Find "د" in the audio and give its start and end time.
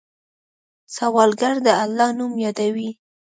1.65-1.67